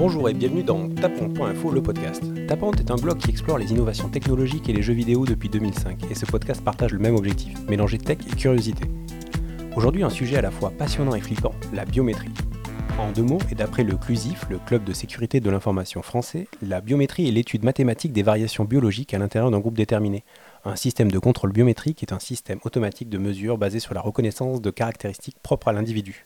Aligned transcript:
Bonjour 0.00 0.30
et 0.30 0.32
bienvenue 0.32 0.62
dans 0.62 0.88
Tapante.info, 0.88 1.72
le 1.72 1.82
podcast. 1.82 2.22
Tapante 2.48 2.80
est 2.80 2.90
un 2.90 2.94
blog 2.94 3.18
qui 3.18 3.28
explore 3.28 3.58
les 3.58 3.70
innovations 3.70 4.08
technologiques 4.08 4.66
et 4.70 4.72
les 4.72 4.80
jeux 4.80 4.94
vidéo 4.94 5.26
depuis 5.26 5.50
2005, 5.50 6.10
et 6.10 6.14
ce 6.14 6.24
podcast 6.24 6.64
partage 6.64 6.94
le 6.94 6.98
même 6.98 7.16
objectif, 7.16 7.52
mélanger 7.68 7.98
tech 7.98 8.16
et 8.26 8.34
curiosité. 8.34 8.84
Aujourd'hui, 9.76 10.02
un 10.02 10.08
sujet 10.08 10.38
à 10.38 10.40
la 10.40 10.50
fois 10.50 10.70
passionnant 10.70 11.14
et 11.14 11.20
flippant, 11.20 11.52
la 11.74 11.84
biométrie. 11.84 12.30
En 12.98 13.12
deux 13.12 13.24
mots, 13.24 13.40
et 13.52 13.54
d'après 13.54 13.84
le 13.84 13.94
CLUSIF, 13.94 14.46
le 14.48 14.58
Club 14.58 14.84
de 14.84 14.94
sécurité 14.94 15.38
de 15.38 15.50
l'information 15.50 16.00
français, 16.00 16.48
la 16.62 16.80
biométrie 16.80 17.28
est 17.28 17.32
l'étude 17.32 17.62
mathématique 17.62 18.14
des 18.14 18.22
variations 18.22 18.64
biologiques 18.64 19.12
à 19.12 19.18
l'intérieur 19.18 19.50
d'un 19.50 19.60
groupe 19.60 19.76
déterminé. 19.76 20.24
Un 20.64 20.76
système 20.76 21.10
de 21.10 21.18
contrôle 21.18 21.52
biométrique 21.52 22.02
est 22.02 22.14
un 22.14 22.20
système 22.20 22.60
automatique 22.64 23.10
de 23.10 23.18
mesure 23.18 23.58
basé 23.58 23.80
sur 23.80 23.92
la 23.92 24.00
reconnaissance 24.00 24.62
de 24.62 24.70
caractéristiques 24.70 25.36
propres 25.42 25.68
à 25.68 25.74
l'individu. 25.74 26.24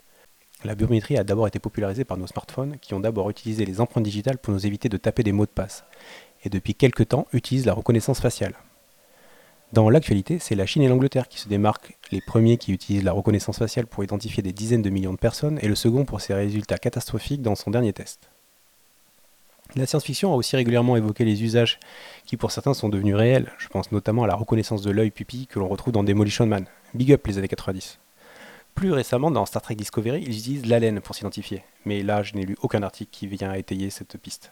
La 0.64 0.74
biométrie 0.74 1.18
a 1.18 1.24
d'abord 1.24 1.46
été 1.46 1.58
popularisée 1.58 2.04
par 2.04 2.16
nos 2.16 2.26
smartphones 2.26 2.78
qui 2.80 2.94
ont 2.94 3.00
d'abord 3.00 3.28
utilisé 3.28 3.66
les 3.66 3.82
empreintes 3.82 4.04
digitales 4.04 4.38
pour 4.38 4.54
nous 4.54 4.66
éviter 4.66 4.88
de 4.88 4.96
taper 4.96 5.22
des 5.22 5.32
mots 5.32 5.44
de 5.44 5.50
passe, 5.50 5.84
et 6.42 6.48
depuis 6.48 6.74
quelques 6.74 7.08
temps 7.08 7.26
utilisent 7.34 7.66
la 7.66 7.74
reconnaissance 7.74 8.18
faciale. 8.18 8.54
Dans 9.74 9.90
l'actualité, 9.90 10.38
c'est 10.38 10.54
la 10.54 10.64
Chine 10.64 10.80
et 10.82 10.88
l'Angleterre 10.88 11.28
qui 11.28 11.38
se 11.38 11.48
démarquent, 11.48 11.98
les 12.12 12.22
premiers 12.22 12.56
qui 12.56 12.72
utilisent 12.72 13.04
la 13.04 13.12
reconnaissance 13.12 13.58
faciale 13.58 13.86
pour 13.86 14.04
identifier 14.04 14.42
des 14.42 14.54
dizaines 14.54 14.80
de 14.80 14.88
millions 14.88 15.12
de 15.12 15.18
personnes 15.18 15.58
et 15.60 15.68
le 15.68 15.74
second 15.74 16.06
pour 16.06 16.22
ses 16.22 16.32
résultats 16.32 16.78
catastrophiques 16.78 17.42
dans 17.42 17.56
son 17.56 17.70
dernier 17.70 17.92
test. 17.92 18.30
La 19.76 19.84
science-fiction 19.84 20.32
a 20.32 20.36
aussi 20.36 20.56
régulièrement 20.56 20.96
évoqué 20.96 21.26
les 21.26 21.42
usages 21.42 21.78
qui 22.24 22.38
pour 22.38 22.52
certains 22.52 22.74
sont 22.74 22.88
devenus 22.88 23.16
réels, 23.16 23.52
je 23.58 23.68
pense 23.68 23.92
notamment 23.92 24.24
à 24.24 24.28
la 24.28 24.36
reconnaissance 24.36 24.80
de 24.80 24.90
l'œil 24.90 25.10
pupille 25.10 25.46
que 25.46 25.58
l'on 25.58 25.68
retrouve 25.68 25.92
dans 25.92 26.04
Demolition 26.04 26.46
Man. 26.46 26.66
Big 26.94 27.12
up 27.12 27.26
les 27.26 27.36
années 27.36 27.48
90. 27.48 27.98
Plus 28.74 28.92
récemment, 28.92 29.30
dans 29.30 29.46
Star 29.46 29.62
Trek 29.62 29.76
Discovery, 29.76 30.22
ils 30.22 30.36
utilisent 30.36 30.66
l'haleine 30.66 31.00
pour 31.00 31.14
s'identifier. 31.14 31.62
Mais 31.84 32.02
là, 32.02 32.22
je 32.22 32.34
n'ai 32.34 32.44
lu 32.44 32.56
aucun 32.60 32.82
article 32.82 33.10
qui 33.12 33.26
vient 33.28 33.52
étayer 33.54 33.88
cette 33.88 34.18
piste. 34.18 34.50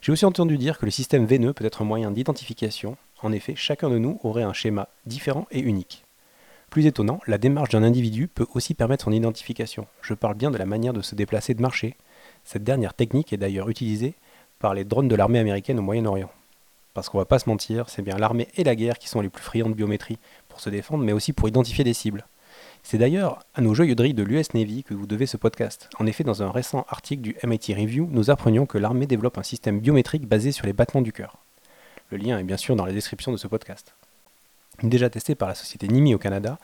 J'ai 0.00 0.12
aussi 0.12 0.24
entendu 0.24 0.58
dire 0.58 0.78
que 0.78 0.84
le 0.84 0.92
système 0.92 1.26
veineux 1.26 1.52
peut 1.52 1.64
être 1.64 1.82
un 1.82 1.84
moyen 1.84 2.12
d'identification. 2.12 2.96
En 3.22 3.32
effet, 3.32 3.54
chacun 3.56 3.90
de 3.90 3.98
nous 3.98 4.20
aurait 4.22 4.44
un 4.44 4.52
schéma 4.52 4.88
différent 5.06 5.46
et 5.50 5.58
unique. 5.58 6.04
Plus 6.70 6.86
étonnant, 6.86 7.20
la 7.26 7.38
démarche 7.38 7.70
d'un 7.70 7.82
individu 7.82 8.28
peut 8.28 8.46
aussi 8.54 8.74
permettre 8.74 9.04
son 9.04 9.12
identification. 9.12 9.86
Je 10.02 10.14
parle 10.14 10.34
bien 10.34 10.50
de 10.50 10.58
la 10.58 10.66
manière 10.66 10.92
de 10.92 11.02
se 11.02 11.14
déplacer 11.14 11.54
de 11.54 11.62
marcher. 11.62 11.96
Cette 12.44 12.64
dernière 12.64 12.94
technique 12.94 13.32
est 13.32 13.38
d'ailleurs 13.38 13.68
utilisée 13.68 14.14
par 14.60 14.74
les 14.74 14.84
drones 14.84 15.08
de 15.08 15.16
l'armée 15.16 15.40
américaine 15.40 15.78
au 15.78 15.82
Moyen-Orient. 15.82 16.30
Parce 16.92 17.08
qu'on 17.08 17.18
va 17.18 17.24
pas 17.24 17.40
se 17.40 17.48
mentir, 17.48 17.88
c'est 17.88 18.02
bien 18.02 18.16
l'armée 18.16 18.48
et 18.56 18.62
la 18.62 18.76
guerre 18.76 18.98
qui 18.98 19.08
sont 19.08 19.20
les 19.20 19.28
plus 19.28 19.42
friands 19.42 19.68
de 19.68 19.74
biométrie 19.74 20.18
pour 20.48 20.60
se 20.60 20.70
défendre, 20.70 21.02
mais 21.02 21.12
aussi 21.12 21.32
pour 21.32 21.48
identifier 21.48 21.82
des 21.82 21.94
cibles. 21.94 22.24
C'est 22.86 22.98
d'ailleurs 22.98 23.40
à 23.54 23.62
nos 23.62 23.72
joyeuderies 23.72 24.12
de 24.12 24.22
l'US 24.22 24.52
Navy 24.52 24.84
que 24.84 24.92
vous 24.92 25.06
devez 25.06 25.24
ce 25.24 25.38
podcast. 25.38 25.88
En 25.98 26.06
effet, 26.06 26.22
dans 26.22 26.42
un 26.42 26.50
récent 26.50 26.84
article 26.90 27.22
du 27.22 27.36
MIT 27.42 27.72
Review, 27.72 28.06
nous 28.10 28.28
apprenions 28.28 28.66
que 28.66 28.76
l'armée 28.76 29.06
développe 29.06 29.38
un 29.38 29.42
système 29.42 29.80
biométrique 29.80 30.28
basé 30.28 30.52
sur 30.52 30.66
les 30.66 30.74
battements 30.74 31.00
du 31.00 31.10
cœur. 31.10 31.38
Le 32.10 32.18
lien 32.18 32.38
est 32.38 32.44
bien 32.44 32.58
sûr 32.58 32.76
dans 32.76 32.84
la 32.84 32.92
description 32.92 33.32
de 33.32 33.38
ce 33.38 33.46
podcast. 33.46 33.94
Déjà 34.82 35.08
testé 35.08 35.34
par 35.34 35.48
la 35.48 35.54
société 35.54 35.88
Nimi 35.88 36.14
au 36.14 36.18
Canada, 36.18 36.58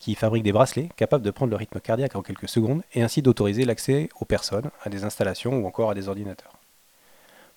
qui 0.00 0.16
fabrique 0.16 0.42
des 0.42 0.50
bracelets 0.50 0.88
capables 0.96 1.24
de 1.24 1.30
prendre 1.30 1.52
le 1.52 1.56
rythme 1.56 1.78
cardiaque 1.78 2.16
en 2.16 2.22
quelques 2.22 2.48
secondes 2.48 2.82
et 2.94 3.02
ainsi 3.02 3.22
d'autoriser 3.22 3.64
l'accès 3.64 4.08
aux 4.20 4.24
personnes, 4.24 4.72
à 4.82 4.90
des 4.90 5.04
installations 5.04 5.56
ou 5.56 5.68
encore 5.68 5.92
à 5.92 5.94
des 5.94 6.08
ordinateurs. 6.08 6.58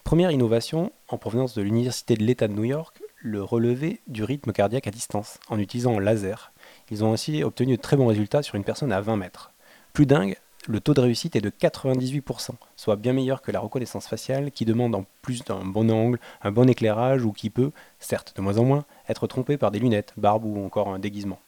Première 0.03 0.29
innovation 0.29 0.91
en 1.07 1.17
provenance 1.17 1.55
de 1.55 1.63
l'Université 1.63 2.13
de 2.13 2.23
l'État 2.23 2.47
de 2.47 2.53
New 2.53 2.65
York, 2.65 3.01
le 3.17 3.41
relevé 3.41 4.01
du 4.05 4.23
rythme 4.23 4.51
cardiaque 4.51 4.85
à 4.85 4.91
distance 4.91 5.39
en 5.49 5.57
utilisant 5.57 5.97
un 5.97 5.99
laser 5.99 6.52
ils 6.91 7.03
ont 7.03 7.11
aussi 7.11 7.43
obtenu 7.43 7.77
de 7.77 7.81
très 7.81 7.97
bons 7.97 8.07
résultats 8.07 8.43
sur 8.43 8.55
une 8.55 8.63
personne 8.63 8.91
à 8.91 9.01
20 9.01 9.17
mètres. 9.17 9.51
Plus 9.93 10.05
dingue, 10.05 10.37
le 10.67 10.79
taux 10.79 10.93
de 10.93 11.01
réussite 11.01 11.35
est 11.35 11.41
de 11.41 11.49
98%, 11.49 12.51
soit 12.77 12.95
bien 12.95 13.13
meilleur 13.13 13.41
que 13.41 13.51
la 13.51 13.59
reconnaissance 13.59 14.07
faciale 14.07 14.51
qui 14.51 14.63
demande 14.65 14.95
en 14.95 15.05
plus 15.21 15.43
d'un 15.43 15.65
bon 15.65 15.91
angle, 15.91 16.19
un 16.41 16.51
bon 16.51 16.69
éclairage 16.69 17.25
ou 17.25 17.33
qui 17.33 17.49
peut, 17.49 17.71
certes 17.99 18.33
de 18.35 18.41
moins 18.41 18.57
en 18.57 18.63
moins, 18.63 18.85
être 19.09 19.27
trompé 19.27 19.57
par 19.57 19.71
des 19.71 19.79
lunettes, 19.79 20.13
barbe 20.15 20.45
ou 20.45 20.65
encore 20.65 20.87
un 20.87 20.99
déguisement. 20.99 21.39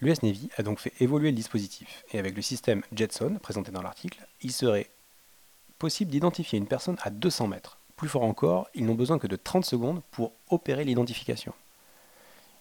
L'US 0.00 0.22
Navy 0.22 0.50
a 0.56 0.62
donc 0.62 0.78
fait 0.78 0.92
évoluer 1.00 1.30
le 1.30 1.36
dispositif, 1.36 2.04
et 2.12 2.18
avec 2.18 2.36
le 2.36 2.42
système 2.42 2.82
Jetson 2.94 3.38
présenté 3.42 3.72
dans 3.72 3.82
l'article, 3.82 4.26
il 4.42 4.52
serait 4.52 4.90
possible 5.78 6.10
d'identifier 6.10 6.58
une 6.58 6.66
personne 6.66 6.96
à 7.02 7.10
200 7.10 7.48
mètres. 7.48 7.78
Plus 7.96 8.08
fort 8.08 8.22
encore, 8.22 8.68
ils 8.74 8.84
n'ont 8.84 8.94
besoin 8.94 9.18
que 9.18 9.26
de 9.26 9.36
30 9.36 9.64
secondes 9.64 10.02
pour 10.10 10.32
opérer 10.50 10.84
l'identification. 10.84 11.52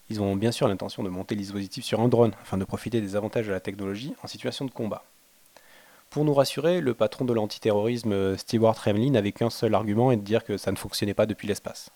Ils 0.09 0.21
ont 0.21 0.35
bien 0.35 0.51
sûr 0.51 0.67
l'intention 0.67 1.03
de 1.03 1.09
monter 1.09 1.35
le 1.35 1.41
dispositif 1.41 1.83
sur 1.83 1.99
un 1.99 2.07
drone 2.07 2.33
afin 2.41 2.57
de 2.57 2.63
profiter 2.63 3.01
des 3.01 3.15
avantages 3.15 3.47
de 3.47 3.51
la 3.51 3.59
technologie 3.59 4.13
en 4.23 4.27
situation 4.27 4.65
de 4.65 4.71
combat. 4.71 5.03
Pour 6.09 6.23
nous 6.23 6.33
rassurer, 6.33 6.79
le 6.79 6.93
patron 6.93 7.25
de 7.25 7.33
l'antiterrorisme 7.33 8.37
Stewart 8.37 8.77
Remlin 8.77 9.11
n'avait 9.11 9.33
qu'un 9.33 9.49
seul 9.49 9.75
argument 9.75 10.11
et 10.11 10.15
de 10.15 10.21
dire 10.21 10.45
que 10.45 10.57
ça 10.57 10.71
ne 10.71 10.77
fonctionnait 10.77 11.13
pas 11.13 11.25
depuis 11.25 11.47
l'espace. 11.47 11.89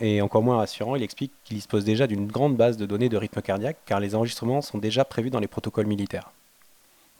Et 0.00 0.22
encore 0.22 0.42
moins 0.42 0.56
rassurant, 0.56 0.96
il 0.96 1.02
explique 1.02 1.32
qu'il 1.44 1.56
dispose 1.56 1.84
déjà 1.84 2.06
d'une 2.06 2.26
grande 2.26 2.56
base 2.56 2.76
de 2.76 2.86
données 2.86 3.08
de 3.08 3.16
rythme 3.16 3.42
cardiaque 3.42 3.78
car 3.86 4.00
les 4.00 4.14
enregistrements 4.14 4.62
sont 4.62 4.78
déjà 4.78 5.04
prévus 5.04 5.30
dans 5.30 5.40
les 5.40 5.48
protocoles 5.48 5.86
militaires. 5.86 6.30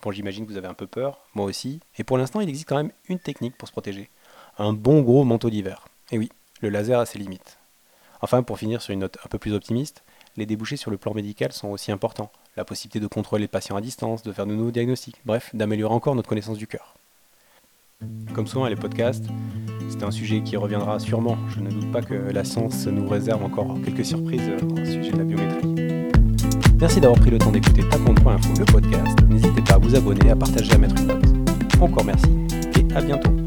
Bon, 0.03 0.13
j'imagine 0.13 0.45
que 0.45 0.51
vous 0.51 0.59
avez 0.59 0.69
un 0.69 0.75
peu 0.75 0.87
peur, 0.87 1.21
moi 1.35 1.47
aussi, 1.47 1.81
et 1.99 2.05
pour 2.05 2.19
l'instant 2.19 2.41
il 2.41 2.49
existe 2.49 2.69
quand 2.69 2.77
même 2.77 2.93
une 3.09 3.19
technique 3.19 3.57
pour 3.57 3.69
se 3.69 3.73
protéger. 3.73 4.11
Un 4.59 4.73
bon 4.73 5.03
gros 5.03 5.25
manteau 5.25 5.51
d'hiver. 5.51 5.87
Et 6.13 6.19
oui, 6.19 6.31
le 6.61 6.69
laser 6.69 7.01
a 7.01 7.07
ses 7.07 7.19
limites. 7.19 7.59
Enfin, 8.21 8.43
pour 8.43 8.59
finir 8.59 8.83
sur 8.83 8.93
une 8.93 9.01
note 9.01 9.19
un 9.25 9.29
peu 9.29 9.39
plus 9.39 9.53
optimiste, 9.53 10.03
les 10.37 10.47
débouchés 10.47 10.77
sur 10.77 10.91
le 10.91 10.97
plan 10.97 11.15
médical 11.15 11.53
sont 11.53 11.69
aussi 11.69 11.93
importants. 11.93 12.31
La 12.57 12.65
possibilité 12.65 13.01
de 13.01 13.07
contrôler 13.07 13.43
les 13.43 13.49
patients 13.49 13.77
à 13.77 13.81
distance, 13.81 14.23
de 14.23 14.33
faire 14.33 14.47
de 14.47 14.55
nouveaux 14.55 14.71
diagnostics, 14.71 15.21
bref, 15.25 15.51
d'améliorer 15.55 15.95
encore 15.95 16.15
notre 16.15 16.29
connaissance 16.29 16.59
du 16.59 16.67
cœur. 16.67 16.95
Comme 18.35 18.47
souvent 18.47 18.67
les 18.67 18.77
podcasts, 18.77 19.27
c'est 19.89 20.03
un 20.03 20.11
sujet 20.11 20.43
qui 20.43 20.57
reviendra 20.57 20.99
sûrement. 20.99 21.37
Je 21.49 21.61
ne 21.61 21.71
doute 21.71 21.91
pas 21.93 22.03
que 22.03 22.15
la 22.15 22.45
science 22.45 22.87
nous 22.87 23.09
réserve 23.09 23.45
encore 23.45 23.77
quelques 23.85 24.05
surprises 24.05 24.51
au 24.63 24.85
sujet 24.85 25.13
de 25.13 25.19
la 25.19 25.25
biométrie. 25.25 26.11
Merci 26.81 27.01
d'avoir 27.01 27.21
pris 27.21 27.31
le 27.31 27.39
temps 27.39 27.53
d'écouter 27.53 27.89
Taponde.info, 27.89 28.53
le 28.59 28.65
podcast. 28.65 29.19
N'hésitez 29.29 29.63
pas 29.63 29.75
à 29.75 29.79
vous 29.79 29.95
abonner, 29.95 30.31
à 30.31 30.37
partager, 30.37 30.73
à 30.73 30.79
mettre 30.79 30.97
une 31.01 31.07
note. 31.07 31.25
Encore 31.81 32.05
merci 32.05 32.27
et 32.77 32.95
à 32.95 33.01
bientôt. 33.01 33.44